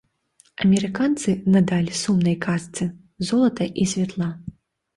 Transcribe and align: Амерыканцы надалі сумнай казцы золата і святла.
Амерыканцы 0.63 1.29
надалі 1.57 1.93
сумнай 2.01 2.35
казцы 2.47 2.89
золата 3.31 3.71
і 3.85 3.89
святла. 3.95 4.35